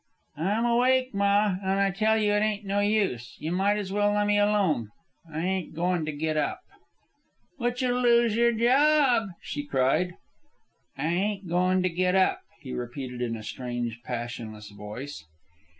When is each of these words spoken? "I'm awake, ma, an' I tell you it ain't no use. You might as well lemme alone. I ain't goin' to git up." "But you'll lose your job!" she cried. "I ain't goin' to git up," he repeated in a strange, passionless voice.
"I'm 0.37 0.65
awake, 0.65 1.13
ma, 1.13 1.57
an' 1.63 1.77
I 1.77 1.91
tell 1.91 2.17
you 2.17 2.33
it 2.33 2.41
ain't 2.41 2.65
no 2.65 2.79
use. 2.79 3.35
You 3.37 3.51
might 3.51 3.77
as 3.77 3.91
well 3.91 4.11
lemme 4.13 4.35
alone. 4.39 4.89
I 5.31 5.41
ain't 5.41 5.75
goin' 5.75 6.07
to 6.07 6.11
git 6.11 6.35
up." 6.35 6.59
"But 7.59 7.83
you'll 7.83 8.01
lose 8.01 8.35
your 8.35 8.51
job!" 8.51 9.27
she 9.43 9.63
cried. 9.63 10.15
"I 10.97 11.05
ain't 11.05 11.47
goin' 11.47 11.83
to 11.83 11.89
git 11.89 12.15
up," 12.15 12.41
he 12.61 12.73
repeated 12.73 13.21
in 13.21 13.37
a 13.37 13.43
strange, 13.43 14.01
passionless 14.01 14.69
voice. 14.71 15.23